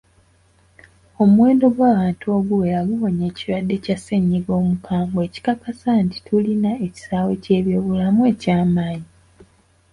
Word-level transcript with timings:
Omuwendo 1.23 1.65
gw'abantu 1.75 2.25
oguwera 2.37 2.79
guwonye 2.87 3.23
ekirwadde 3.31 3.75
kya 3.83 3.97
ssennyiga 3.99 4.51
omukambwe 4.61 5.19
ekikakasa 5.27 5.89
nti 6.05 6.17
tulina 6.25 6.71
ekisaawe 6.85 7.33
ky'ebyobulamu 7.43 8.21
eky'amaanyi. 8.31 9.09